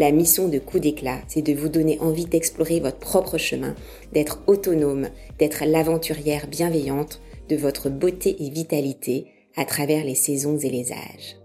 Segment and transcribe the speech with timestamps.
[0.00, 3.74] La mission de Coup d'éclat, c'est de vous donner envie d'explorer votre propre chemin,
[4.14, 10.70] d'être autonome, d'être l'aventurière bienveillante de votre beauté et vitalité à travers les saisons et
[10.70, 11.36] les âges.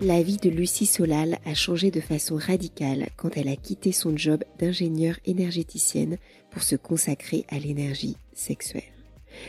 [0.00, 4.16] La vie de Lucie Solal a changé de façon radicale quand elle a quitté son
[4.16, 6.18] job d'ingénieure énergéticienne
[6.52, 8.84] pour se consacrer à l'énergie sexuelle.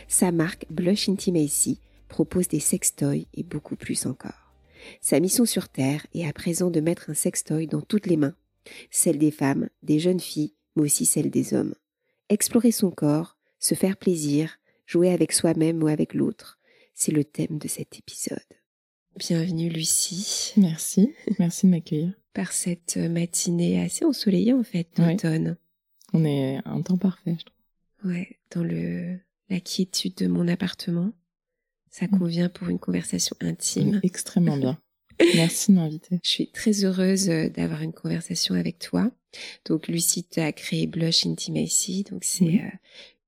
[0.07, 1.77] Sa marque Blush Intimacy
[2.13, 4.53] propose des sextoys et beaucoup plus encore.
[5.01, 8.35] Sa mission sur Terre est à présent de mettre un sextoy dans toutes les mains,
[8.91, 11.73] celles des femmes, des jeunes filles, mais aussi celles des hommes.
[12.29, 16.59] Explorer son corps, se faire plaisir, jouer avec soi-même ou avec l'autre,
[16.93, 18.37] c'est le thème de cet épisode.
[19.17, 20.53] Bienvenue Lucie.
[20.57, 22.13] Merci, merci de m'accueillir.
[22.35, 25.57] Par cette matinée assez ensoleillée en fait d'automne.
[26.13, 28.11] On est un temps parfait, je trouve.
[28.11, 29.17] Ouais, dans le
[29.49, 31.11] la quiétude de mon appartement.
[31.93, 32.19] Ça mm.
[32.19, 33.99] convient pour une conversation intime.
[34.01, 34.79] Extrêmement bien.
[35.35, 36.19] Merci de m'inviter.
[36.23, 39.11] Je suis très heureuse euh, d'avoir une conversation avec toi.
[39.65, 42.77] Donc Lucie a créé Blush Intimacy, donc c'est euh,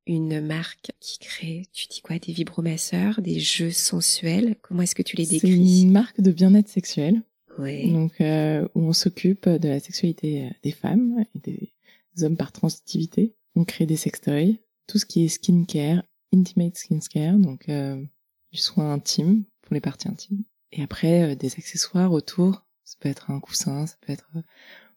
[0.08, 4.56] une marque qui crée, tu dis quoi, des vibromasseurs, des jeux sensuels.
[4.64, 5.48] Comment est-ce que tu les décris?
[5.48, 7.22] C'est une marque de bien-être sexuel.
[7.60, 7.92] Oui.
[7.92, 13.36] Donc euh, où on s'occupe de la sexualité des femmes et des hommes par transitivité.
[13.56, 14.58] On crée des sextoys,
[14.88, 17.70] tout ce qui est skincare, intimate skincare, donc
[18.56, 20.44] du soin intime pour les parties intimes.
[20.72, 22.66] Et après, euh, des accessoires autour.
[22.86, 24.30] Ça peut être un coussin, ça peut être...
[24.36, 24.42] Euh,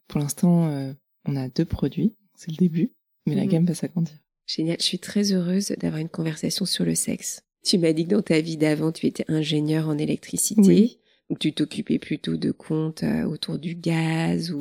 [0.06, 0.92] pour l'instant, euh,
[1.24, 2.14] on a deux produits.
[2.34, 2.92] C'est le début,
[3.26, 3.48] mais la mhm.
[3.48, 4.14] gamme va s'agrandir.
[4.46, 4.76] Génial.
[4.78, 7.42] Je suis très heureuse d'avoir une conversation sur le sexe.
[7.64, 10.60] Tu m'as dit que dans ta vie d'avant, tu étais ingénieur en électricité.
[10.62, 10.98] Oui.
[11.28, 14.60] Donc tu t'occupais plutôt de comptes autour du gaz ou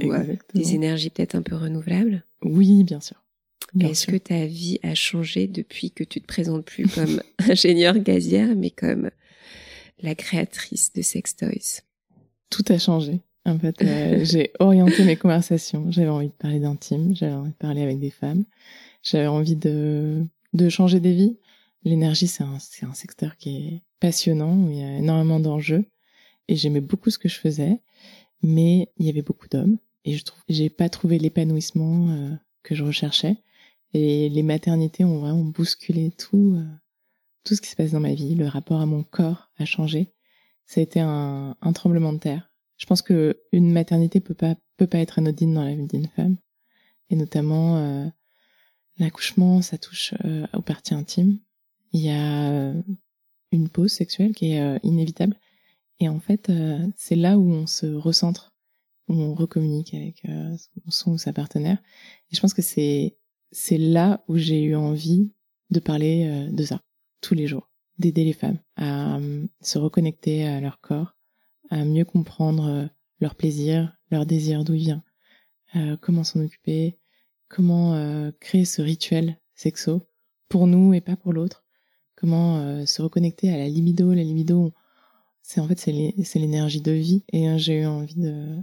[0.53, 2.25] des énergies peut-être un peu renouvelables.
[2.41, 3.23] Oui, bien sûr.
[3.79, 8.55] Est-ce que ta vie a changé depuis que tu te présentes plus comme ingénieure gazière,
[8.55, 9.11] mais comme
[10.01, 11.81] la créatrice de Sex Toys?
[12.49, 13.19] Tout a changé.
[13.45, 15.89] En fait, euh, j'ai orienté mes conversations.
[15.91, 18.45] J'avais envie de parler d'intime, j'avais envie de parler avec des femmes,
[19.03, 21.37] j'avais envie de, de changer des vies.
[21.83, 25.85] L'énergie, c'est un, secteur qui est passionnant, où il y a énormément d'enjeux.
[26.49, 27.79] Et j'aimais beaucoup ce que je faisais,
[28.41, 29.77] mais il y avait beaucoup d'hommes.
[30.03, 33.37] Et je trouve, j'ai pas trouvé l'épanouissement euh, que je recherchais.
[33.97, 36.65] Les maternités ont vraiment bousculé tout, euh,
[37.43, 38.35] tout ce qui se passe dans ma vie.
[38.35, 40.13] Le rapport à mon corps a changé.
[40.65, 42.51] Ça a été un, un tremblement de terre.
[42.77, 46.07] Je pense que une maternité peut pas peut pas être anodine dans la vie d'une
[46.07, 46.37] femme,
[47.09, 48.05] et notamment euh,
[48.99, 51.39] l'accouchement, ça touche euh, aux parties intimes.
[51.93, 52.73] Il y a
[53.51, 55.35] une pause sexuelle qui est inévitable,
[55.99, 56.51] et en fait,
[56.95, 58.53] c'est là où on se recentre,
[59.07, 60.21] où on recommunique avec
[60.89, 61.81] son ou sa partenaire.
[62.29, 63.17] Et je pense que c'est
[63.51, 65.31] c'est là où j'ai eu envie
[65.69, 66.81] de parler euh, de ça
[67.21, 71.15] tous les jours, d'aider les femmes à euh, se reconnecter à leur corps,
[71.69, 72.85] à mieux comprendre euh,
[73.19, 75.03] leur plaisir, leur désir, d'où il vient,
[76.01, 76.97] comment s'en occuper,
[77.49, 80.07] comment créer ce rituel sexo
[80.49, 81.65] pour nous et pas pour l'autre,
[82.15, 84.13] comment se reconnecter à la libido.
[84.13, 84.71] La libido,
[85.41, 88.57] c'est en fait c'est l'énergie de vie et j'ai eu envie de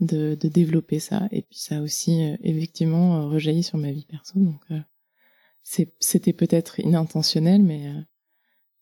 [0.00, 1.28] de, de, développer ça.
[1.30, 4.38] Et puis ça a aussi euh, effectivement euh, rejailli sur ma vie perso.
[4.38, 4.80] Donc euh,
[5.62, 7.90] c'était peut-être inintentionnel, mais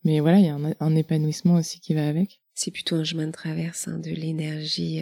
[0.04, 2.40] mais voilà, il y a un, un, épanouissement aussi qui va avec.
[2.54, 5.00] C'est plutôt un chemin de traverse hein, de l'énergie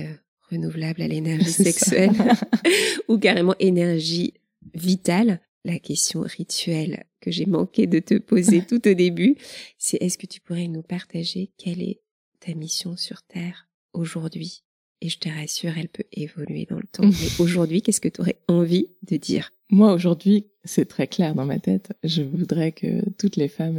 [0.51, 2.13] renouvelable à l'énergie sexuelle,
[3.09, 4.35] ou carrément énergie
[4.75, 5.41] vitale.
[5.65, 9.37] La question rituelle que j'ai manqué de te poser tout au début,
[9.77, 12.01] c'est est-ce que tu pourrais nous partager quelle est
[12.41, 14.65] ta mission sur Terre aujourd'hui?
[15.01, 17.05] Et je te rassure, elle peut évoluer dans le temps.
[17.05, 19.53] Mais aujourd'hui, qu'est-ce que tu aurais envie de dire?
[19.71, 21.93] Moi, aujourd'hui, c'est très clair dans ma tête.
[22.05, 23.79] Je voudrais que toutes les femmes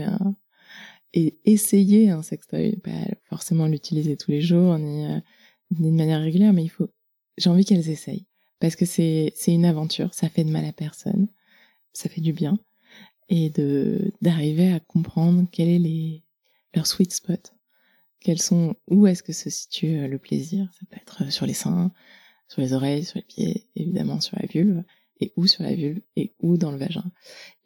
[1.13, 2.77] aient, essayé un sextoy.
[2.77, 2.91] Pas
[3.23, 5.19] forcément l'utiliser tous les jours, ni, euh,
[5.79, 6.89] ni de manière régulière, mais il faut.
[7.37, 8.25] J'ai envie qu'elles essayent.
[8.59, 11.27] Parce que c'est, une aventure, ça fait de mal à personne,
[11.93, 12.59] ça fait du bien.
[13.27, 13.51] Et
[14.21, 16.21] d'arriver à comprendre quel est les,
[16.75, 17.53] leur sweet spot
[18.21, 20.69] quels sont, où est-ce que se situe euh, le plaisir?
[20.79, 21.91] Ça peut être euh, sur les seins,
[22.47, 24.83] sur les oreilles, sur les pieds, évidemment sur la vulve,
[25.19, 27.11] et où sur la vulve, et où dans le vagin.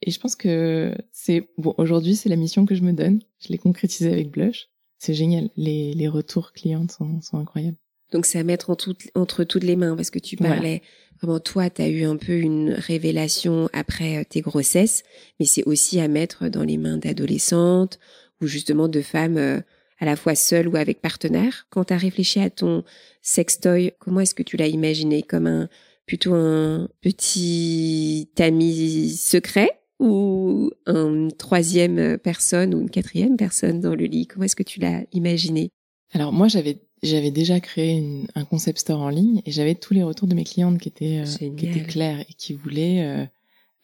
[0.01, 3.21] Et je pense que c'est, bon, aujourd'hui, c'est la mission que je me donne.
[3.39, 4.69] Je l'ai concrétisée avec Blush.
[4.97, 5.49] C'est génial.
[5.55, 7.77] Les, les retours clients sont, sont incroyables.
[8.11, 10.83] Donc c'est à mettre entre toutes les mains parce que tu parlais
[11.19, 15.01] vraiment toi tu as eu un peu une révélation après euh, tes grossesses
[15.39, 17.99] mais c'est aussi à mettre dans les mains d'adolescentes
[18.41, 19.63] ou justement de femmes
[19.99, 21.67] à la fois seules ou avec partenaires.
[21.69, 22.83] Quand tu as réfléchi à ton
[23.21, 25.23] sextoy, comment est-ce que tu l'as imaginé?
[25.23, 25.69] Comme un
[26.05, 29.69] plutôt un petit ami secret
[29.99, 34.27] ou une troisième personne ou une quatrième personne dans le lit?
[34.27, 35.69] Comment est-ce que tu l'as imaginé?
[36.13, 40.03] Alors moi j'avais j'avais déjà créé un concept store en ligne et j'avais tous les
[40.03, 43.25] retours de mes clientes qui étaient euh, qui étaient clairs et qui voulaient euh,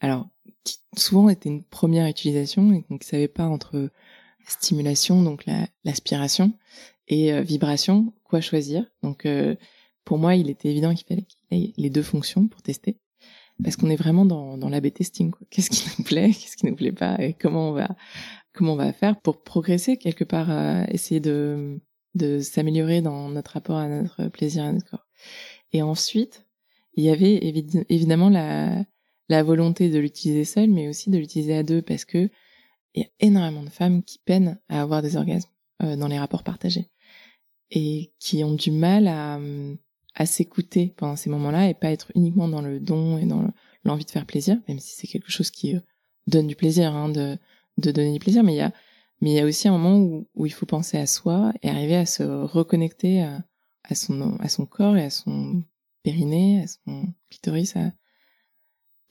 [0.00, 0.28] alors
[0.64, 3.90] qui souvent étaient une première utilisation et donc ne savaient pas entre
[4.46, 5.44] stimulation donc
[5.84, 6.52] l'aspiration
[7.08, 8.86] et euh, vibration quoi choisir.
[9.02, 9.26] Donc
[10.04, 12.98] pour moi il était évident qu'il fallait qu'il ait les deux fonctions pour tester.
[13.62, 16.76] Parce qu'on est vraiment dans dans l'AB testing qu'est-ce qui nous plaît qu'est-ce qui nous
[16.76, 17.94] plaît pas et comment on va
[18.54, 20.50] comment on va faire pour progresser quelque part
[20.90, 21.80] essayer de
[22.14, 25.06] de s'améliorer dans notre rapport à notre plaisir, à notre corps.
[25.72, 26.46] Et ensuite,
[26.94, 27.36] il y avait
[27.88, 28.84] évidemment la,
[29.28, 32.28] la volonté de l'utiliser seul, mais aussi de l'utiliser à deux, parce que
[32.94, 35.50] il y a énormément de femmes qui peinent à avoir des orgasmes
[35.82, 36.90] euh, dans les rapports partagés
[37.70, 39.40] et qui ont du mal à,
[40.14, 43.50] à s'écouter pendant ces moments-là et pas être uniquement dans le don et dans
[43.84, 45.80] l'envie de faire plaisir, même si c'est quelque chose qui euh,
[46.26, 47.38] donne du plaisir, hein, de,
[47.78, 48.72] de donner du plaisir, mais il y a
[49.20, 51.70] mais il y a aussi un moment où, où, il faut penser à soi et
[51.70, 53.44] arriver à se reconnecter à,
[53.84, 55.62] à, son, à son corps et à son
[56.02, 57.76] périnée, à son clitoris,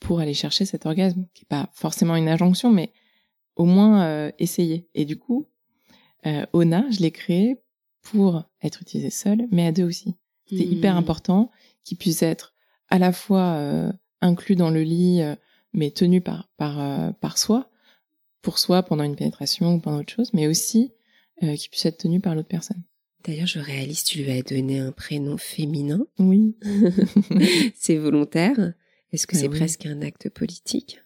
[0.01, 2.91] pour aller chercher cet orgasme, qui est pas forcément une injonction, mais
[3.61, 4.87] au moins euh, essayer.
[4.95, 5.47] Et du coup,
[6.25, 7.61] euh, Ona, je l'ai créé
[8.01, 10.15] pour être utilisé seul, mais à deux aussi.
[10.47, 10.97] C'était hyper mmh.
[10.97, 11.51] important
[11.83, 12.53] qu'il puisse être
[12.89, 13.91] à la fois euh,
[14.21, 15.21] inclus dans le lit,
[15.73, 17.69] mais tenu par par par soi,
[18.41, 20.91] pour soi pendant une pénétration ou pendant autre chose, mais aussi
[21.43, 22.83] euh, qui puisse être tenu par l'autre personne.
[23.23, 26.05] D'ailleurs, je réalise, tu lui as donné un prénom féminin.
[26.17, 26.55] Oui.
[27.75, 28.73] c'est volontaire.
[29.11, 31.01] Est-ce que bah c'est presque un acte politique?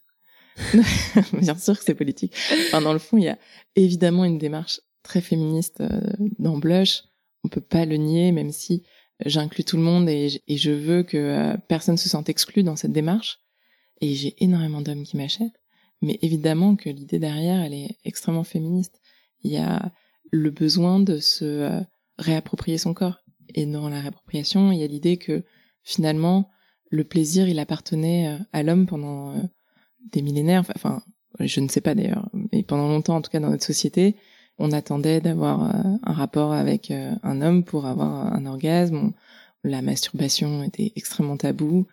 [1.33, 2.33] Bien sûr que c'est politique.
[2.67, 3.37] Enfin, dans le fond, il y a
[3.75, 6.01] évidemment une démarche très féministe euh,
[6.39, 7.03] dans Blush.
[7.43, 8.83] On peut pas le nier, même si
[9.25, 12.91] j'inclus tout le monde et, je veux que euh, personne se sente exclu dans cette
[12.91, 13.39] démarche.
[14.01, 15.59] Et j'ai énormément d'hommes qui m'achètent.
[16.01, 18.99] Mais évidemment que l'idée derrière, elle est extrêmement féministe.
[19.41, 19.91] Il y a
[20.31, 21.81] le besoin de se euh,
[22.17, 23.21] réapproprier son corps.
[23.53, 25.43] Et dans la réappropriation, il y a l'idée que
[25.83, 26.49] finalement,
[26.89, 29.35] le plaisir, il appartenait à l'homme pendant
[30.11, 30.63] des millénaires.
[30.75, 31.01] Enfin,
[31.39, 34.15] je ne sais pas d'ailleurs, mais pendant longtemps, en tout cas dans notre société,
[34.57, 35.63] on attendait d'avoir
[36.03, 39.11] un rapport avec un homme pour avoir un orgasme.
[39.63, 41.87] La masturbation était extrêmement tabou.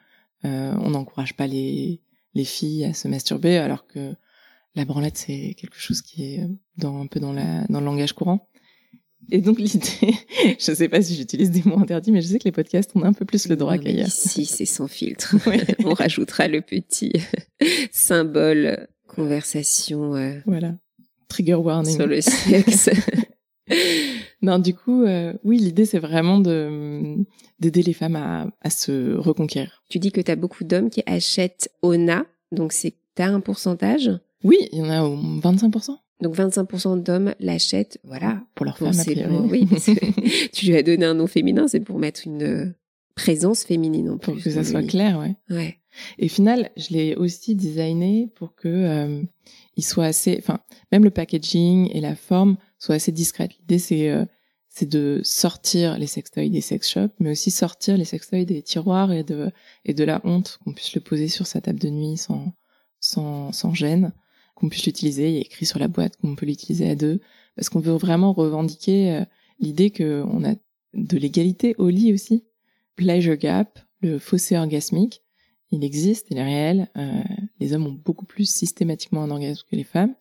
[0.45, 2.01] on n'encourage pas les
[2.35, 4.15] les filles à se masturber, alors que
[4.75, 6.49] la branlette c'est quelque chose qui est
[6.79, 8.49] dans un peu dans la dans le langage courant.
[9.31, 10.15] Et donc l'idée,
[10.59, 13.05] je sais pas si j'utilise des mots interdits, mais je sais que les podcasts ont
[13.05, 14.11] un peu plus le droit qu'ailleurs.
[14.11, 15.37] Si c'est sans filtre.
[15.85, 17.13] On rajoutera le petit
[17.91, 20.15] symbole conversation.
[20.17, 20.75] Euh, voilà.
[21.29, 21.97] Trigger warning.
[21.97, 22.91] Sur le sexe.
[24.43, 27.17] non, du coup, euh, oui, l'idée c'est vraiment de
[27.61, 29.83] d'aider les femmes à, à se reconquérir.
[29.89, 34.11] Tu dis que tu as beaucoup d'hommes qui achètent Ona, donc c'est t'as un pourcentage?
[34.45, 35.97] Oui, il y en a 25%.
[36.23, 38.43] Donc 25% d'hommes l'achètent, voilà.
[38.55, 39.69] Pour leur femme, a oui,
[40.53, 42.75] tu lui as donné un nom féminin, c'est pour mettre une
[43.15, 44.33] présence féminine en plus.
[44.33, 45.37] Pour que ça soit clair, ouais.
[45.51, 45.79] Ouais.
[46.19, 49.23] Et final, je l'ai aussi designé pour que euh,
[49.77, 50.61] il soit assez, enfin,
[50.91, 53.53] même le packaging et la forme soient assez discrètes.
[53.59, 54.25] L'idée c'est euh,
[54.69, 59.13] c'est de sortir les sextoys des sex shops, mais aussi sortir les sextoys des tiroirs
[59.13, 59.51] et de
[59.85, 62.55] et de la honte qu'on puisse le poser sur sa table de nuit sans
[62.99, 64.13] sans sans gêne,
[64.55, 65.29] qu'on puisse l'utiliser.
[65.29, 67.21] Il y a écrit sur la boîte qu'on peut l'utiliser à deux,
[67.57, 69.25] parce qu'on veut vraiment revendiquer euh,
[69.61, 70.55] l'idée que on a
[70.95, 72.45] de l'égalité au lit aussi.
[72.97, 75.23] Pleasure gap, le fossé orgasmique,
[75.71, 76.89] il existe, il est réel.
[76.97, 77.23] Euh,
[77.59, 80.15] les hommes ont beaucoup plus systématiquement un orgasme que les femmes.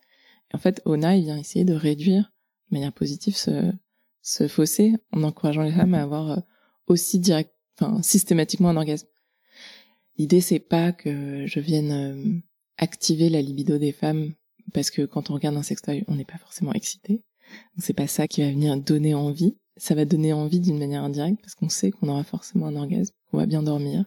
[0.54, 2.32] En fait, Ona, il vient essayer de réduire
[2.70, 3.72] de manière positive ce,
[4.22, 6.42] ce fossé en encourageant les femmes à avoir euh,
[6.88, 9.08] aussi direct, enfin, systématiquement un orgasme.
[10.18, 12.40] L'idée, c'est pas que je vienne euh,
[12.82, 14.34] activer la libido des femmes
[14.74, 17.24] parce que quand on regarde un sextoy, on n'est pas forcément excité.
[17.78, 19.58] C'est pas ça qui va venir donner envie.
[19.78, 23.14] Ça va donner envie d'une manière indirecte parce qu'on sait qu'on aura forcément un orgasme,
[23.30, 24.06] qu'on va bien dormir,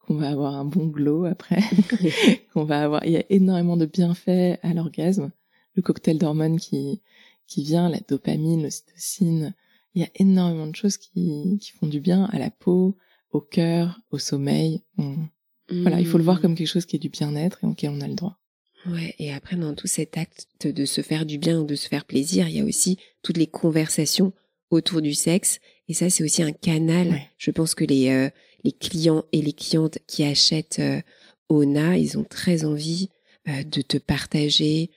[0.00, 1.62] qu'on va avoir un bon glow après,
[2.52, 3.04] qu'on va avoir.
[3.04, 5.30] Il y a énormément de bienfaits à l'orgasme.
[5.74, 7.00] Le cocktail d'hormones qui
[7.46, 9.54] qui vient, la dopamine, l'ocytocine.
[9.94, 12.96] Il y a énormément de choses qui qui font du bien à la peau,
[13.30, 14.82] au cœur, au sommeil.
[15.70, 16.40] Voilà, il faut le voir mmh.
[16.40, 18.38] comme quelque chose qui est du bien-être et auquel on a le droit.
[18.86, 21.88] Ouais, et après dans tout cet acte de se faire du bien ou de se
[21.88, 24.32] faire plaisir, il y a aussi toutes les conversations
[24.70, 25.60] autour du sexe.
[25.88, 27.20] Et ça, c'est aussi un canal.
[27.38, 28.28] Je pense que les, euh,
[28.62, 31.00] les clients et les clientes qui achètent euh,
[31.48, 33.10] Ona, ils ont très envie
[33.48, 34.90] euh, de te partager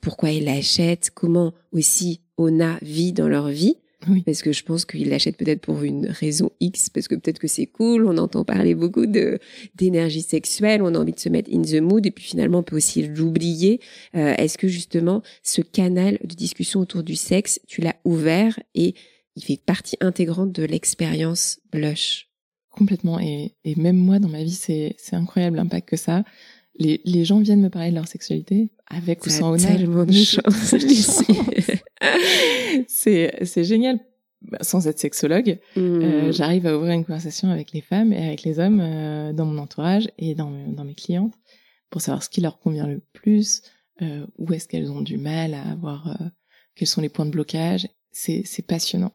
[0.00, 3.74] pourquoi ils l'achètent, comment aussi Ona vit dans leur vie.
[4.08, 4.22] Oui.
[4.22, 7.48] Parce que je pense qu'ils l'achètent peut-être pour une raison X, parce que peut-être que
[7.48, 9.38] c'est cool, on entend parler beaucoup de
[9.74, 12.62] d'énergie sexuelle, on a envie de se mettre in the mood, et puis finalement on
[12.62, 13.80] peut aussi l'oublier.
[14.16, 18.94] Euh, Est-ce que justement ce canal de discussion autour du sexe, tu l'as ouvert et
[19.36, 22.28] il fait partie intégrante de l'expérience blush?
[22.70, 26.24] Complètement, et, et même moi dans ma vie, c'est incroyable l'impact que ça
[26.78, 29.58] les, les gens viennent me parler de leur sexualité avec ou sans honneur.
[32.88, 34.00] c'est c'est génial.
[34.42, 36.32] Bah, sans être sexologue, euh, mmh.
[36.32, 39.56] j'arrive à ouvrir une conversation avec les femmes et avec les hommes euh, dans mon
[39.58, 41.34] entourage et dans, dans mes clientes
[41.92, 43.62] pour savoir ce qui leur convient le plus,
[44.00, 46.26] euh, où est-ce qu'elles ont du mal à avoir, euh,
[46.74, 47.86] quels sont les points de blocage.
[48.10, 49.12] C'est c'est passionnant.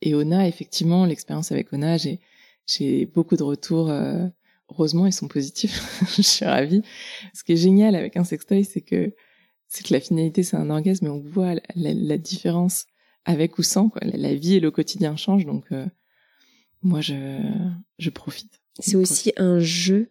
[0.00, 2.20] Et Ona, effectivement, l'expérience avec Ona, j'ai
[2.66, 4.28] j'ai beaucoup de retours euh,
[4.70, 6.02] heureusement, ils sont positifs.
[6.16, 6.82] je suis ravie.
[7.34, 9.12] Ce qui est génial avec un sextoy, c'est que
[9.68, 12.86] c'est que la finalité, c'est un orgasme, mais on voit la, différence
[13.26, 13.90] avec ou sans.
[13.90, 14.00] Quoi.
[14.04, 15.86] La, vie et le quotidien changent, donc euh,
[16.82, 17.38] moi, je,
[17.98, 18.62] je profite.
[18.78, 20.10] C'est aussi un jeu,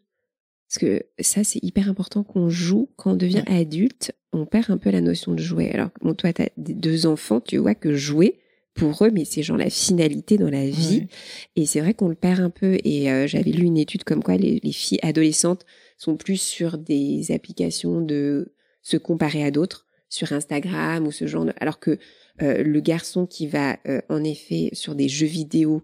[0.69, 2.89] parce que ça, c'est hyper important qu'on joue.
[2.97, 5.71] Quand on devient adulte, on perd un peu la notion de jouer.
[5.71, 8.39] Alors, bon, toi, tu as deux enfants, tu vois que jouer,
[8.77, 11.07] pour eux, mais c'est genre la finalité dans la vie.
[11.55, 12.77] Et c'est vrai qu'on le perd un peu.
[12.83, 15.65] Et euh, j'avais lu une étude comme quoi les, filles adolescentes
[15.97, 18.53] sont plus sur des applications de
[18.83, 21.53] se comparer à d'autres, sur Instagram ou ce genre de...
[21.59, 21.97] Alors que
[22.41, 25.81] euh, le garçon qui va euh, en effet sur des jeux vidéo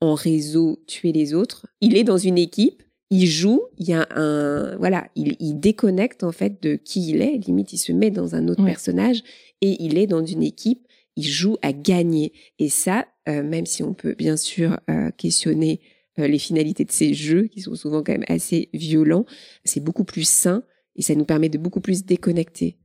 [0.00, 4.06] en réseau tuer les autres, il est dans une équipe, il joue, il y a
[4.10, 8.10] un voilà, il, il déconnecte en fait de qui il est, limite il se met
[8.10, 9.22] dans un autre personnage
[9.62, 10.86] et il est dans une équipe
[11.16, 12.32] il joue à gagner.
[12.58, 15.80] Et ça, euh, même si on peut bien sûr euh, questionner
[16.18, 19.24] euh, les finalités de ces jeux, qui sont souvent quand même assez violents,
[19.64, 20.62] c'est beaucoup plus sain
[20.94, 22.78] et ça nous permet de beaucoup plus déconnecter.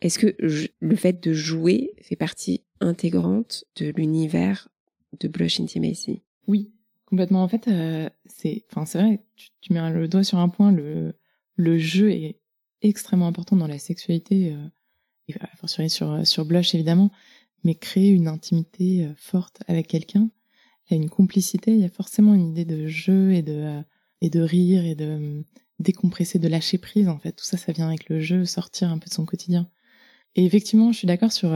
[0.00, 4.68] Est-ce que le fait de jouer fait partie intégrante de l'univers
[5.18, 6.22] de Blush Intimacy?
[6.46, 6.70] Oui,
[7.06, 7.42] complètement.
[7.42, 7.68] En fait,
[8.26, 9.20] c'est, enfin, c'est vrai.
[9.60, 10.70] Tu, mets le doigt sur un point.
[10.70, 11.12] Le
[11.56, 12.38] le jeu est
[12.82, 14.54] extrêmement important dans la sexualité.
[15.26, 17.10] et fortiori sur sur Blush évidemment
[17.64, 20.30] mais créer une intimité euh, forte avec quelqu'un,
[20.88, 23.52] il y a une complicité, il y a forcément une idée de jeu et de,
[23.52, 23.82] euh,
[24.20, 25.42] et de rire et de euh,
[25.78, 27.32] décompresser, de lâcher prise en fait.
[27.32, 29.68] Tout ça, ça vient avec le jeu, sortir un peu de son quotidien.
[30.34, 31.52] Et effectivement, je suis d'accord sur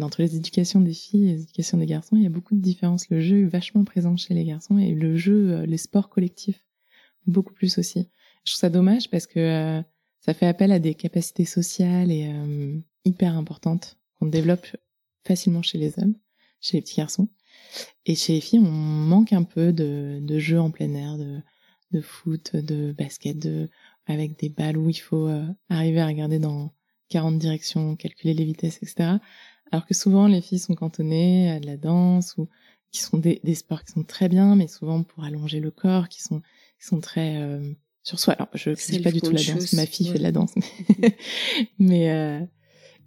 [0.00, 2.60] entre les éducations des filles et les éducations des garçons, il y a beaucoup de
[2.60, 3.08] différences.
[3.10, 6.64] Le jeu est vachement présent chez les garçons et le jeu, les sports collectifs,
[7.26, 8.08] beaucoup plus aussi.
[8.44, 9.82] Je trouve ça dommage parce que
[10.20, 12.32] ça fait appel à des capacités sociales et
[13.04, 14.66] hyper importantes qu'on développe
[15.24, 16.14] facilement chez les hommes,
[16.60, 17.28] chez les petits garçons.
[18.06, 21.40] Et chez les filles, on manque un peu de, de jeux en plein air, de,
[21.92, 23.68] de foot, de basket, de,
[24.06, 26.72] avec des balles où il faut euh, arriver à regarder dans
[27.08, 29.18] 40 directions, calculer les vitesses, etc.
[29.72, 32.48] Alors que souvent, les filles sont cantonnées à de la danse ou
[32.90, 36.08] qui sont des, des sports qui sont très bien, mais souvent pour allonger le corps,
[36.08, 36.40] qui sont,
[36.78, 37.72] qui sont très euh,
[38.04, 38.34] sur soi.
[38.34, 39.72] Alors, je ne sais pas du tout la danse.
[39.72, 41.16] Ma fille fait de la danse, mais,
[41.78, 42.40] mais euh,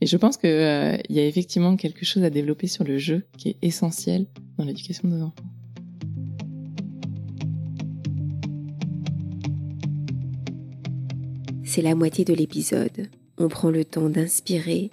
[0.01, 3.25] et je pense qu'il euh, y a effectivement quelque chose à développer sur le jeu
[3.37, 4.27] qui est essentiel
[4.57, 5.43] dans l'éducation de nos enfants.
[11.63, 13.09] C'est la moitié de l'épisode.
[13.37, 14.89] On prend le temps d'inspirer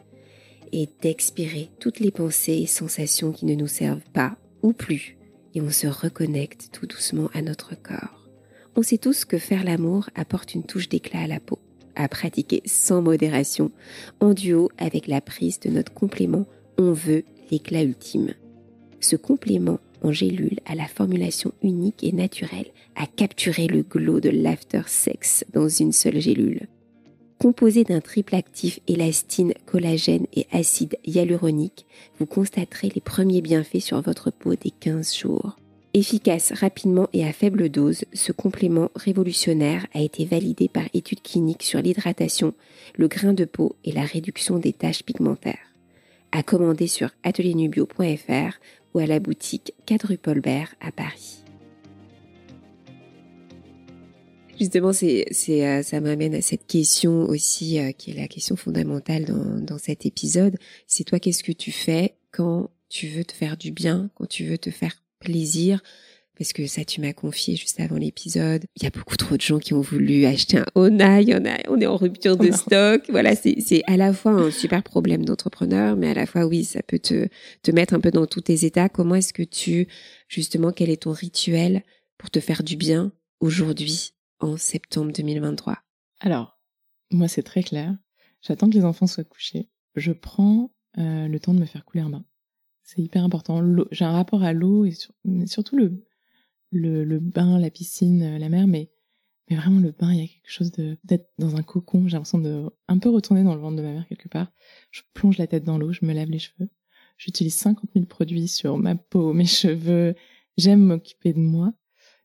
[0.73, 5.16] et d'expirer toutes les pensées et sensations qui ne nous servent pas ou plus,
[5.54, 8.28] et on se reconnecte tout doucement à notre corps.
[8.75, 11.61] On sait tous que faire l'amour apporte une touche d'éclat à la peau
[11.97, 13.71] à pratiquer sans modération,
[14.21, 16.47] en duo avec la prise de notre complément
[16.79, 18.35] On veut l'éclat ultime.
[19.01, 24.31] Ce complément en gélule a la formulation unique et naturelle à capturer le glow de
[24.31, 26.69] l'after sex dans une seule gélule.
[27.39, 31.85] Composé d'un triple actif élastine, collagène et acide hyaluronique,
[32.19, 35.57] vous constaterez les premiers bienfaits sur votre peau dès 15 jours.
[35.97, 41.63] Efficace rapidement et à faible dose, ce complément révolutionnaire a été validé par études cliniques
[41.63, 42.53] sur l'hydratation,
[42.97, 45.73] le grain de peau et la réduction des taches pigmentaires.
[46.33, 48.59] À commander sur atelierNubio.fr
[48.93, 51.45] ou à la boutique Quadrupolbert à Paris.
[54.59, 59.61] Justement, euh, ça m'amène à cette question aussi, euh, qui est la question fondamentale dans,
[59.61, 60.57] dans cet épisode.
[60.89, 64.45] C'est toi, qu'est-ce que tu fais quand tu veux te faire du bien, quand tu
[64.45, 65.81] veux te faire plaisir,
[66.37, 68.64] parce que ça, tu m'as confié juste avant l'épisode.
[68.76, 71.21] Il y a beaucoup trop de gens qui ont voulu acheter un Ona.
[71.21, 73.02] Il y en a, on est en rupture de stock.
[73.09, 76.64] Voilà, c'est, c'est à la fois un super problème d'entrepreneur, mais à la fois, oui,
[76.64, 77.28] ça peut te,
[77.62, 78.88] te mettre un peu dans tous tes états.
[78.88, 79.87] Comment est-ce que tu,
[80.28, 81.85] justement, quel est ton rituel
[82.19, 85.78] pour te faire du bien aujourd'hui, en septembre 2023?
[86.21, 86.59] Alors,
[87.12, 87.97] moi, c'est très clair.
[88.43, 89.69] J'attends que les enfants soient couchés.
[89.95, 92.25] Je prends euh, le temps de me faire couler un bain.
[92.85, 93.62] C'est hyper important.
[93.91, 94.93] J'ai un rapport à l'eau et
[95.47, 96.05] surtout le,
[96.71, 98.91] le, le, bain, la piscine, euh, la mer, mais,
[99.49, 102.07] mais vraiment le bain, il y a quelque chose de d'être dans un cocon.
[102.07, 104.53] J'ai l'impression de un peu retourner dans le ventre de ma mère quelque part.
[104.91, 106.69] Je plonge la tête dans l'eau, je me lave les cheveux.
[107.17, 110.14] J'utilise 50 000 produits sur ma peau, mes cheveux.
[110.59, 111.73] J'aime m'occuper de moi.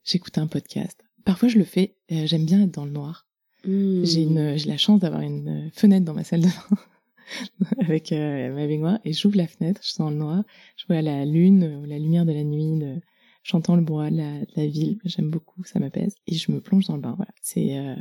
[0.04, 1.02] J'écoute un podcast.
[1.24, 1.96] Parfois, je le fais.
[2.12, 3.28] Euh, j'aime bien être dans le noir.
[3.66, 4.04] Mmh.
[4.04, 6.78] J'ai une, j'ai la chance d'avoir une fenêtre dans ma salle de bain
[7.82, 10.44] avec euh, ma baignoire et j'ouvre la fenêtre, je sens le noir,
[10.78, 13.00] je vois la lune, la lumière de la nuit, de,
[13.44, 16.96] j'entends le bois la, la ville, j'aime beaucoup, ça m'apaise et je me plonge dans
[16.96, 17.14] le bain.
[17.16, 17.96] Voilà, c'est euh,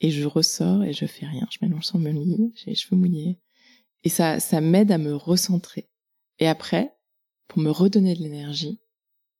[0.00, 2.96] et je ressors et je fais rien, je m'allonge sans me lit, j'ai les cheveux
[2.96, 3.38] mouillés
[4.04, 5.88] et ça ça m'aide à me recentrer.
[6.38, 6.94] Et après,
[7.48, 8.80] pour me redonner de l'énergie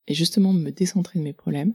[0.07, 1.75] et justement me décentrer de mes problèmes,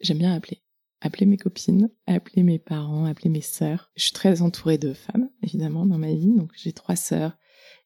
[0.00, 0.61] j'aime bien appeler
[1.02, 3.90] appeler mes copines, appeler mes parents, appeler mes sœurs.
[3.96, 6.32] Je suis très entourée de femmes, évidemment, dans ma vie.
[6.34, 7.36] Donc, j'ai trois sœurs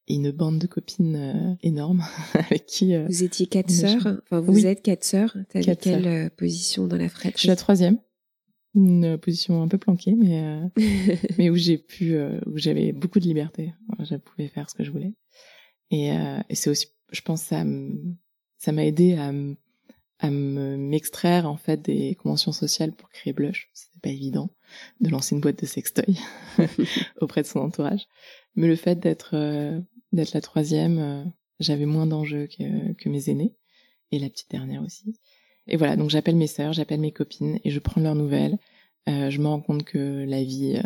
[0.07, 2.05] et une bande de copines euh, énorme
[2.35, 2.95] avec qui...
[2.95, 4.21] Euh, vous étiez quatre sœurs?
[4.23, 7.33] Enfin, vous êtes quatre sœurs T'avais quelle euh, position dans la fratrie?
[7.35, 7.99] Je suis la troisième.
[8.75, 10.61] Une position un peu planquée, mais,
[11.39, 12.15] mais où j'ai pu...
[12.45, 13.73] où j'avais beaucoup de liberté.
[14.01, 15.15] Je pouvais faire ce que je voulais.
[15.91, 17.65] Et, et c'est aussi, je pense, ça
[18.59, 19.33] ça m'a aidé à
[20.19, 23.69] à m'extraire en fait des conventions sociales pour créer Blush.
[23.75, 24.51] C'était pas évident
[25.01, 26.19] de lancer une boîte de sextoy
[27.21, 28.07] auprès de son entourage,
[28.55, 29.81] mais le fait d'être euh,
[30.13, 31.25] d'être la troisième, euh,
[31.61, 33.55] j'avais moins d'enjeux que, que mes aînés
[34.11, 35.19] et la petite dernière aussi.
[35.67, 38.59] Et voilà, donc j'appelle mes sœurs, j'appelle mes copines et je prends leurs nouvelles.
[39.09, 40.81] Euh, je me rends compte que la vie,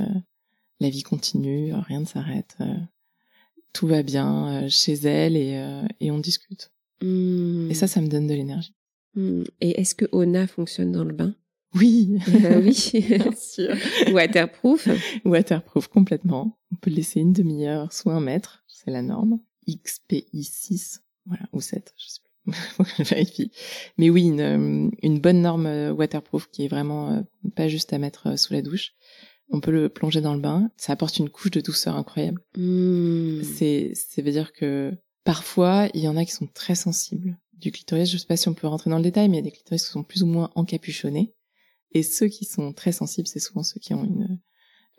[0.80, 2.56] la vie continue, rien ne s'arrête,
[3.72, 6.72] tout va bien chez elles et, et on discute.
[7.02, 7.70] Mmh.
[7.70, 8.74] Et ça, ça me donne de l'énergie.
[9.14, 9.42] Hmm.
[9.60, 11.34] Et est-ce que Ona fonctionne dans le bain?
[11.74, 12.18] Oui.
[12.28, 13.74] Euh, oui, bien sûr.
[14.12, 14.88] Waterproof
[15.24, 16.58] Waterproof complètement.
[16.72, 19.40] On peut le laisser une demi-heure, soit un mètre, c'est la norme.
[19.68, 23.04] XPI 6, voilà, ou 7, je sais plus.
[23.04, 23.52] Vérifie.
[23.98, 27.98] Mais oui, une, euh, une bonne norme euh, waterproof qui est vraiment pas juste à
[27.98, 28.94] mettre sous la douche.
[29.50, 30.70] On peut le plonger dans le bain.
[30.76, 32.40] Ça apporte une couche de douceur incroyable.
[32.56, 33.42] Hmm.
[33.42, 37.72] C'est, ça veut dire que parfois, il y en a qui sont très sensibles du
[37.72, 38.10] clitoris.
[38.10, 39.52] Je sais pas si on peut rentrer dans le détail, mais il y a des
[39.52, 41.34] clitoris qui sont plus ou moins encapuchonnés.
[41.92, 44.38] Et ceux qui sont très sensibles, c'est souvent ceux qui ont une,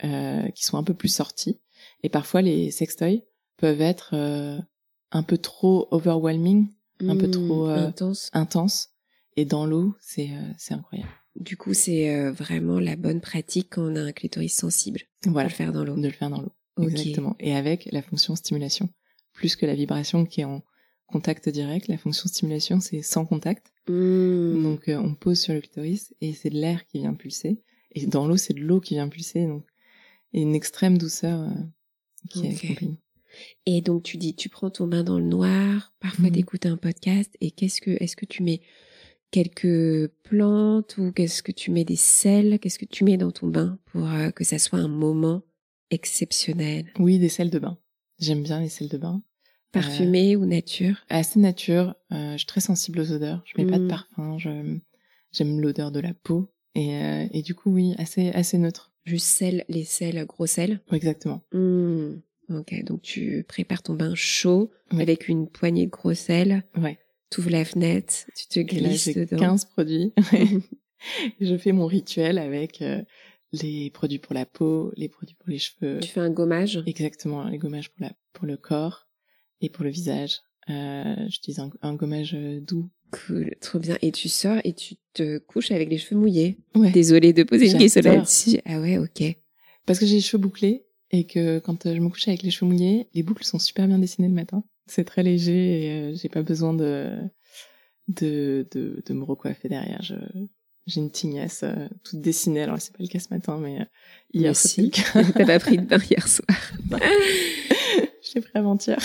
[0.03, 1.59] euh, qui sont un peu plus sortis.
[2.03, 3.23] Et parfois, les sextoys
[3.57, 4.59] peuvent être euh,
[5.11, 6.67] un peu trop overwhelming,
[7.01, 8.29] un peu mmh, trop euh, intense.
[8.33, 8.89] intense.
[9.37, 11.09] Et dans l'eau, c'est c'est incroyable.
[11.37, 15.01] Du coup, c'est vraiment la bonne pratique quand on a un clitoris sensible.
[15.25, 15.47] Voilà.
[15.47, 15.95] De le faire dans l'eau.
[15.95, 16.51] De le faire dans l'eau.
[16.81, 17.37] Exactement.
[17.39, 18.89] Et avec la fonction stimulation,
[19.33, 20.61] plus que la vibration qui est en
[21.11, 21.87] contact direct.
[21.87, 23.71] La fonction stimulation, c'est sans contact.
[23.87, 24.63] Mmh.
[24.63, 27.61] Donc, euh, on pose sur le clitoris et c'est de l'air qui vient pulser.
[27.93, 29.45] Et dans l'eau, c'est de l'eau qui vient pulser.
[29.45, 29.65] Donc,
[30.33, 31.49] et une extrême douceur euh,
[32.29, 32.79] qui est
[33.65, 36.31] Et donc, tu dis, tu prends ton bain dans le noir, parfois mmh.
[36.31, 37.35] d'écouter un podcast.
[37.41, 38.61] Et qu'est-ce que, est-ce que tu mets
[39.31, 42.59] quelques plantes ou qu'est-ce que tu mets des sels?
[42.59, 45.43] Qu'est-ce que tu mets dans ton bain pour euh, que ça soit un moment
[45.89, 46.91] exceptionnel?
[46.99, 47.77] Oui, des sels de bain.
[48.19, 49.23] J'aime bien les sels de bain.
[49.71, 50.97] Parfumé ou nature?
[51.09, 51.95] Assez nature.
[52.11, 53.41] Euh, je suis très sensible aux odeurs.
[53.45, 53.89] Je mets pas de mm.
[53.89, 54.37] parfum.
[55.31, 58.91] J'aime l'odeur de la peau et, euh, et du coup oui assez assez neutre.
[59.05, 60.81] Juste sel, les sels, gros sel.
[60.91, 61.41] exactement.
[61.53, 62.21] Mm.
[62.49, 66.63] Ok, donc tu prépares ton bain chaud avec une poignée de gros sel.
[66.77, 66.99] Ouais.
[67.29, 69.37] Tu ouvres la fenêtre, tu te glisses et là, dedans.
[69.37, 70.13] 15 produits.
[71.39, 73.01] je fais mon rituel avec euh,
[73.53, 75.99] les produits pour la peau, les produits pour les cheveux.
[76.01, 76.83] Tu fais un gommage?
[76.85, 79.07] Exactement, les gommages pour la pour le corps
[79.61, 80.39] et pour le visage.
[80.69, 82.89] Euh, j'utilise un, un, gommage euh, doux.
[83.11, 83.97] Cool, trop bien.
[84.01, 86.57] Et tu sors et tu te couches avec les cheveux mouillés.
[86.75, 86.91] Ouais.
[86.91, 88.59] Désolée de poser une question là-dessus.
[88.65, 89.23] Ah ouais, ok.
[89.85, 92.51] Parce que j'ai les cheveux bouclés et que quand euh, je me couche avec les
[92.51, 94.63] cheveux mouillés, les boucles sont super bien dessinées le matin.
[94.87, 97.17] C'est très léger et euh, j'ai pas besoin de,
[98.07, 100.01] de, de, de me recoiffer derrière.
[100.01, 100.15] Je,
[100.87, 102.63] j'ai une tignasse euh, toute dessinée.
[102.63, 103.79] Alors c'est pas le cas ce matin, mais
[104.33, 105.01] hier c'était
[105.33, 106.47] T'as pas pris de bain hier soir.
[108.31, 108.97] Je l'ai pris avant-hier.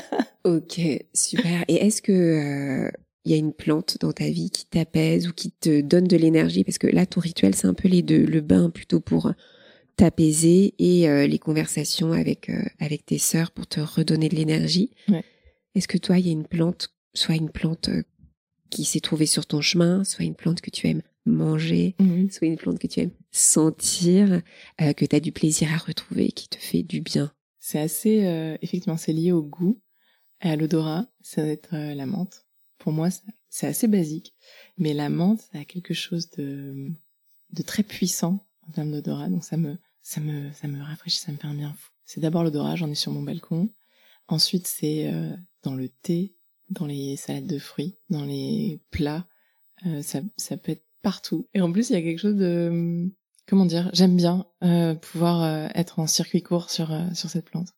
[0.44, 0.80] ok,
[1.14, 1.64] super.
[1.68, 2.90] Et est-ce que il euh,
[3.24, 6.64] y a une plante dans ta vie qui t'apaise ou qui te donne de l'énergie?
[6.64, 8.24] Parce que là, ton rituel, c'est un peu les deux.
[8.26, 9.32] Le bain plutôt pour
[9.96, 14.90] t'apaiser et euh, les conversations avec euh, avec tes sœurs pour te redonner de l'énergie.
[15.08, 15.24] Ouais.
[15.74, 17.88] Est-ce que toi, il y a une plante, soit une plante
[18.68, 21.96] qui s'est trouvée sur ton chemin, soit une plante que tu aimes manger,
[22.30, 24.42] soit une plante que tu aimes sentir,
[24.78, 27.32] que tu as du plaisir à retrouver, qui te fait du bien?
[27.66, 29.80] C'est assez, euh, effectivement, c'est lié au goût
[30.42, 31.06] et à l'odorat.
[31.22, 32.44] Ça va être euh, la menthe.
[32.76, 33.08] Pour moi,
[33.48, 34.34] c'est assez basique,
[34.76, 36.92] mais la menthe, ça a quelque chose de,
[37.52, 39.30] de très puissant en termes d'odorat.
[39.30, 41.88] Donc ça me, ça me, ça me rafraîchit, ça me fait un bien fou.
[42.04, 43.72] C'est d'abord l'odorat, j'en ai sur mon balcon.
[44.28, 45.10] Ensuite, c'est
[45.62, 46.36] dans le thé,
[46.68, 49.26] dans les salades de fruits, dans les plats.
[50.02, 51.48] ça, ça peut être partout.
[51.54, 53.10] Et en plus, il y a quelque chose de
[53.46, 57.44] comment dire, j'aime bien euh, pouvoir euh, être en circuit court sur euh, sur cette
[57.44, 57.68] plante,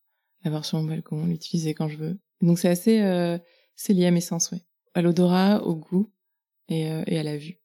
[0.43, 2.19] l'avoir sur mon balcon, l'utiliser quand je veux.
[2.41, 3.39] Donc c'est assez
[3.75, 6.11] c'est lié à mes sens, oui, à l'odorat, au goût
[6.69, 7.59] et, et à la vue.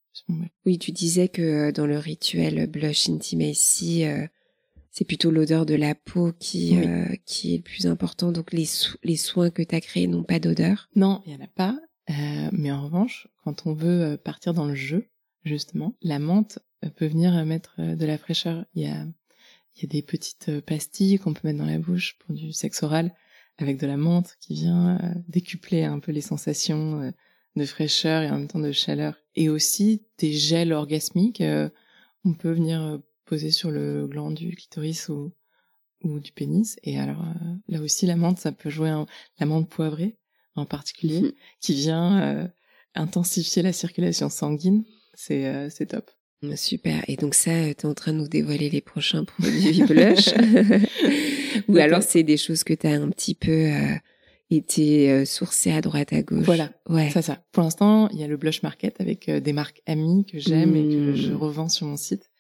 [0.67, 4.05] Oui, tu disais que dans le rituel blush intimacy,
[4.91, 6.79] c'est plutôt l'odeur de la peau qui
[7.27, 8.33] qui est le plus important.
[8.33, 8.67] Donc les
[9.03, 10.89] les soins que tu as créés n'ont pas d'odeur.
[10.97, 11.79] Non, il y en a pas.
[12.53, 15.12] mais en revanche, quand on veut partir dans le jeu,
[15.45, 16.59] justement, la menthe
[16.91, 18.65] peut venir mettre euh, de la fraîcheur.
[18.75, 19.07] Il y a,
[19.77, 22.53] il y a des petites euh, pastilles qu'on peut mettre dans la bouche pour du
[22.53, 23.15] sexe oral
[23.59, 27.13] avec de la menthe qui vient euh, décupler un peu les sensations
[27.55, 29.17] de fraîcheur et en même temps de chaleur.
[29.35, 31.43] Et aussi des gels orgasmiques.
[32.25, 35.33] On peut venir poser sur le gland du clitoris ou,
[36.03, 36.77] ou du pénis.
[36.83, 37.25] Et alors
[37.69, 39.07] là aussi, la menthe, ça peut jouer un,
[39.39, 40.17] la menthe poivrée
[40.55, 42.51] en particulier, qui vient
[42.95, 44.85] intensifier la circulation sanguine.
[45.15, 46.11] C'est c'est top.
[46.57, 47.05] Super.
[47.09, 50.29] Et donc ça, tu es en train de nous dévoiler les prochains produits blush.
[51.69, 53.95] Ou alors c'est des choses que tu as un petit peu euh,
[54.51, 56.45] été euh, sourcé à droite à gauche.
[56.45, 56.73] Voilà.
[56.89, 57.11] Ouais.
[57.11, 57.45] Ça, ça.
[57.53, 60.75] Pour l'instant, il y a le blush market avec euh, des marques amies que j'aime
[60.75, 61.37] et que je mmh.
[61.37, 62.31] revends sur mon site.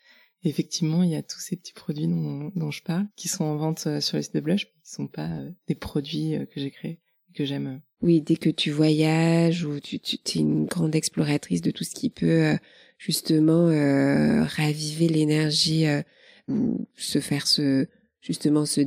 [0.42, 3.56] effectivement, il y a tous ces petits produits dont, dont je parle qui sont en
[3.56, 5.30] vente sur le site de blush, mais qui sont pas
[5.68, 6.98] des produits que j'ai créés
[7.34, 7.80] que j'aime.
[8.02, 11.94] Oui, dès que tu voyages ou tu, tu es une grande exploratrice de tout ce
[11.94, 12.56] qui peut
[13.02, 16.02] justement euh, raviver l'énergie euh,
[16.48, 17.88] ou se faire se
[18.20, 18.82] justement se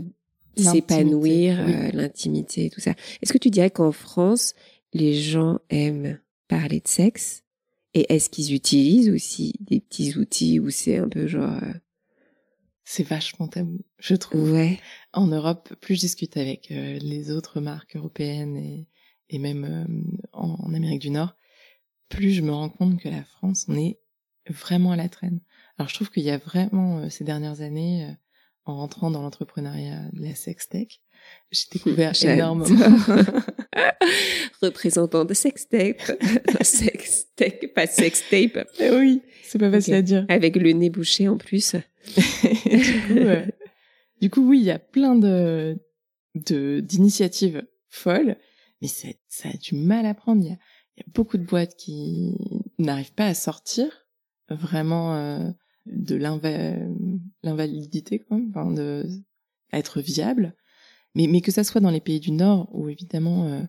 [0.55, 2.93] s'épanouir euh, l'intimité et tout ça.
[3.21, 4.53] Est-ce que tu dirais qu'en France
[4.93, 7.43] les gens aiment parler de sexe?
[7.93, 11.59] Et est-ce qu'ils utilisent aussi des petits outils où c'est un peu genre
[12.85, 14.51] c'est vachement tabou, je trouve.
[14.51, 14.79] Ouais.
[15.11, 18.87] En Europe, plus je discute avec les autres marques européennes et,
[19.29, 19.97] et même
[20.33, 21.35] en, en, Amérique du Nord,
[22.09, 23.99] plus je me rends compte que la France, on est
[24.47, 25.39] vraiment à la traîne.
[25.77, 28.13] Alors je trouve qu'il y a vraiment euh, ces dernières années, euh,
[28.65, 31.01] en rentrant dans l'entrepreneuriat de la sextech,
[31.51, 32.65] j'ai découvert énormément.
[34.61, 36.01] Représentant de sextape,
[36.61, 38.67] sextech, pas sextape.
[38.79, 40.25] Eh oui, c'est pas facile à dire.
[40.29, 41.75] Avec le nez bouché en plus.
[42.15, 43.45] du, coup, euh,
[44.21, 45.77] du coup, oui, il y a plein de
[46.35, 48.37] d'initiatives folles,
[48.85, 50.43] mais ça a du mal à prendre.
[50.43, 50.57] Il y a,
[51.13, 52.37] beaucoup de boîtes qui
[52.77, 54.07] n'arrivent pas à sortir
[54.49, 55.49] vraiment euh,
[55.85, 56.15] de
[57.43, 59.07] l'invalidité, enfin de
[59.73, 60.55] être viable.
[61.15, 63.61] Mais, que ça soit dans les pays du Nord, où évidemment euh,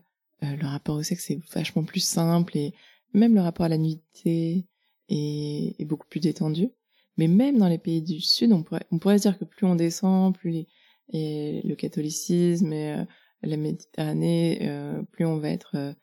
[0.42, 2.74] euh, le rapport au sexe est vachement plus simple et
[3.14, 4.66] même le rapport à la nudité
[5.08, 6.70] est, beaucoup plus détendu.
[7.16, 10.66] Mais même dans les pays du Sud, on pourrait, dire que plus on descend, plus
[11.12, 13.06] le catholicisme et
[13.42, 14.70] la Méditerranée,
[15.12, 15.94] plus on va être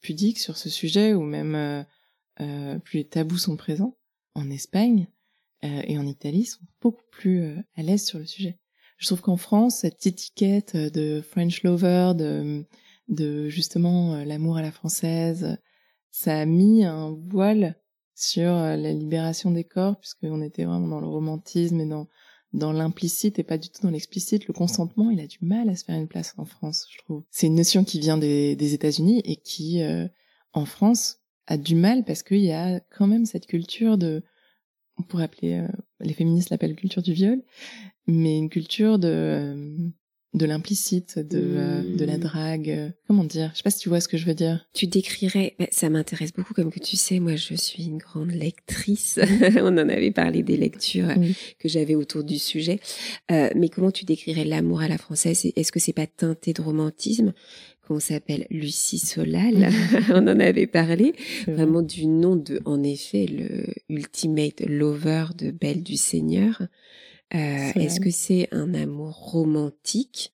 [0.00, 1.86] pudique sur ce sujet, ou même
[2.36, 3.96] plus les tabous sont présents
[4.34, 5.08] en Espagne
[5.64, 8.58] euh, et en Italie sont beaucoup plus euh, à l'aise sur le sujet.
[8.96, 12.64] Je trouve qu'en France, cette étiquette de French lover, de,
[13.08, 15.58] de justement euh, l'amour à la française,
[16.10, 17.78] ça a mis un voile
[18.14, 22.06] sur la libération des corps, puisqu'on était vraiment dans le romantisme et dans,
[22.52, 24.46] dans l'implicite et pas du tout dans l'explicite.
[24.46, 27.22] Le consentement, il a du mal à se faire une place en France, je trouve.
[27.30, 29.80] C'est une notion qui vient des, États-Unis et qui,
[30.52, 34.22] en France, a du mal parce qu'il y a quand même cette culture de,
[35.00, 35.68] on pourrait appeler, euh,
[36.00, 37.42] les féministes l'appellent culture du viol,
[38.06, 39.88] mais une culture de euh,
[40.32, 42.20] de l'implicite, de, euh, de la mmh.
[42.20, 42.92] drague.
[43.08, 43.50] Comment dire?
[43.52, 44.66] Je sais pas si tu vois ce que je veux dire.
[44.72, 48.32] Tu décrirais, bah, ça m'intéresse beaucoup, comme que tu sais, moi je suis une grande
[48.32, 49.18] lectrice.
[49.56, 51.08] On en avait parlé des lectures
[51.58, 52.80] que j'avais autour du sujet.
[53.28, 55.46] mais comment tu décrirais l'amour à la française?
[55.56, 57.32] Est-ce que c'est pas teinté de romantisme?
[57.92, 59.68] On s'appelle Lucie Solal,
[60.10, 61.12] on en avait parlé,
[61.48, 66.62] vraiment du nom de, en effet, le Ultimate Lover de Belle du Seigneur.
[67.34, 70.32] Euh, est-ce que c'est un amour romantique?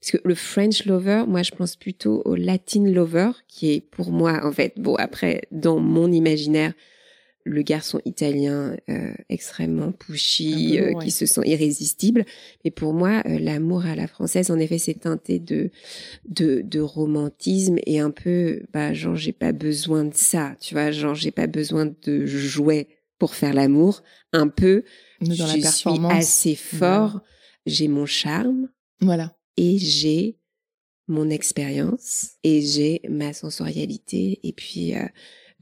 [0.00, 4.10] Parce que le French Lover, moi je pense plutôt au Latin Lover, qui est pour
[4.12, 6.72] moi, en fait, bon après, dans mon imaginaire,
[7.44, 12.24] le garçon italien euh, extrêmement pushy, euh, qui se sent irrésistible.
[12.64, 15.70] Mais pour moi, l'amour à la française, en effet, c'est teinté de,
[16.28, 20.90] de, de romantisme et un peu, bah, genre, j'ai pas besoin de ça, tu vois,
[20.90, 22.88] genre, j'ai pas besoin de jouets
[23.18, 24.02] pour faire l'amour.
[24.32, 24.84] Un peu,
[25.20, 27.20] dans je la suis assez fort,
[27.66, 28.68] j'ai mon charme.
[29.00, 29.36] Voilà.
[29.56, 30.38] Et j'ai
[31.08, 35.06] mon expérience et j'ai ma sensorialité et puis euh,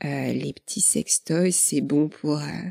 [0.05, 2.71] euh, les petits sextoys, c'est bon pour euh,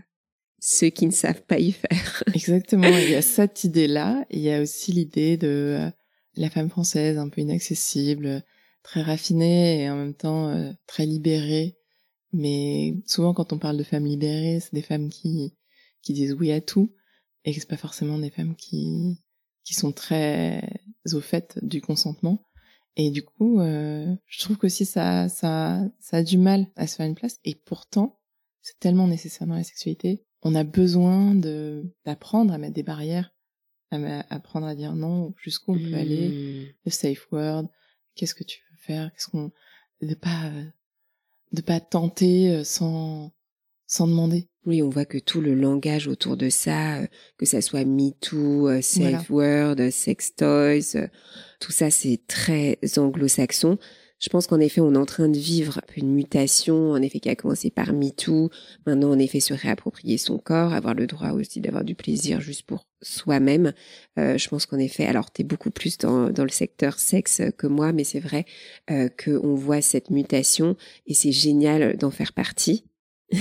[0.60, 2.24] ceux qui ne savent pas y faire.
[2.34, 5.90] Exactement, il y a cette idée-là, il y a aussi l'idée de
[6.36, 8.44] la femme française un peu inaccessible,
[8.84, 10.54] très raffinée et en même temps
[10.86, 11.78] très libérée.
[12.36, 15.54] Mais souvent quand on parle de femmes libérées, c'est des femmes qui
[16.02, 16.94] qui disent oui à tout
[17.46, 19.22] et c'est pas forcément des femmes qui
[19.64, 20.62] qui sont très
[21.14, 22.46] au fait du consentement.
[22.98, 26.96] Et du coup, euh, je trouve qu'aussi ça, ça, ça a du mal à se
[26.96, 27.40] faire une place.
[27.44, 28.20] Et pourtant,
[28.62, 30.24] c'est tellement nécessaire dans la sexualité.
[30.44, 33.34] On a besoin de d'apprendre à mettre des barrières,
[33.92, 36.74] à apprendre à dire non, jusqu'où on peut aller, mmh.
[36.86, 37.68] le safe word,
[38.16, 39.52] qu'est-ce que tu veux faire, qu'est-ce qu'on,
[40.02, 40.52] de pas,
[41.56, 43.32] de pas tenter euh, sans
[43.88, 44.48] sans demander.
[44.66, 48.68] Oui, on voit que tout le langage autour de ça, euh, que ça soit MeToo,
[48.68, 51.08] euh, Safe Word, euh, Sex Toys,
[51.60, 53.78] tout ça c'est très anglo-saxon.
[54.20, 57.30] Je pense qu'en effet, on est en train de vivre une mutation, en effet, qui
[57.30, 58.50] a commencé par MeToo.
[58.86, 62.64] Maintenant, en effet, se réapproprier son corps, avoir le droit aussi d'avoir du plaisir juste
[62.64, 63.74] pour soi-même.
[64.18, 67.68] je pense qu'en effet, alors tu es beaucoup plus dans, dans le secteur sexe que
[67.68, 68.46] moi, mais c'est vrai
[68.92, 70.76] euh, qu'on voit cette mutation
[71.08, 72.86] et c'est génial d'en faire partie.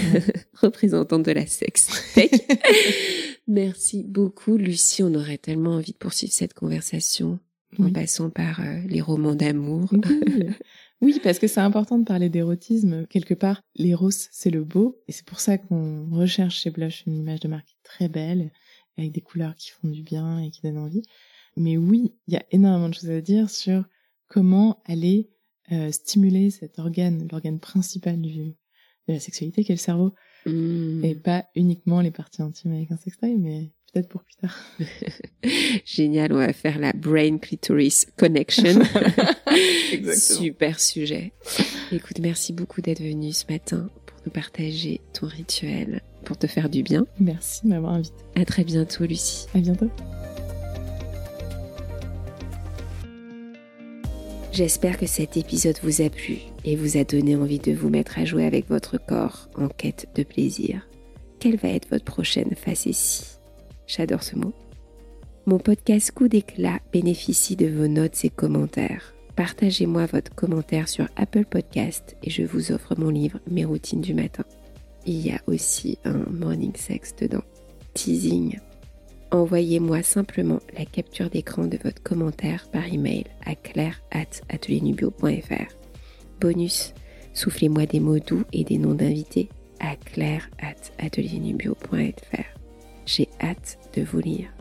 [0.54, 1.88] représentante de la sexe
[3.46, 5.02] Merci beaucoup, Lucie.
[5.02, 7.38] On aurait tellement envie de poursuivre cette conversation
[7.78, 9.92] en passant par euh, les romans d'amour.
[11.00, 11.20] oui.
[11.22, 13.06] parce que c'est important de parler d'érotisme.
[13.06, 15.00] Quelque part, l'éros, c'est le beau.
[15.08, 18.50] Et c'est pour ça qu'on recherche chez Blush une image de marque très belle,
[18.96, 21.02] avec des couleurs qui font du bien et qui donnent envie.
[21.56, 23.84] Mais oui, il y a énormément de choses à dire sur
[24.28, 25.30] comment aller
[25.72, 28.54] euh, stimuler cet organe, l'organe principal du,
[29.08, 30.14] de la sexualité qu'est le cerveau.
[30.46, 31.04] Hmm.
[31.04, 34.56] Et pas uniquement les parties intimes avec un sextoy, mais peut-être pour plus tard.
[35.84, 38.80] Génial, on va faire la brain clitoris connection.
[40.16, 41.32] Super sujet.
[41.92, 46.68] Écoute, merci beaucoup d'être venu ce matin pour nous partager ton rituel, pour te faire
[46.68, 47.06] du bien.
[47.20, 48.16] Merci de m'avoir invité.
[48.34, 49.46] À très bientôt, Lucie.
[49.54, 49.90] À bientôt.
[54.52, 58.18] J'espère que cet épisode vous a plu et vous a donné envie de vous mettre
[58.18, 60.86] à jouer avec votre corps en quête de plaisir.
[61.40, 63.24] Quelle va être votre prochaine facétie?
[63.86, 64.52] J'adore ce mot.
[65.46, 69.14] Mon podcast Coup d'éclat bénéficie de vos notes et commentaires.
[69.36, 74.14] Partagez-moi votre commentaire sur Apple Podcast et je vous offre mon livre Mes routines du
[74.14, 74.44] matin.
[75.06, 77.42] Il y a aussi un morning sex dedans.
[77.94, 78.58] Teasing
[79.34, 85.74] envoyez-moi simplement la capture d'écran de votre commentaire par email à claire@atelierNubio.fr.
[86.40, 86.94] Bonus,
[87.32, 89.48] soufflez-moi des mots doux et des noms d'invités
[89.80, 92.53] à claire@atelierNubio.fr.
[93.06, 94.53] J'ai hâte de vous lire.